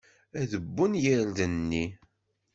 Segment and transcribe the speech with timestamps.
[0.41, 1.85] Ad wwen yirden-nni.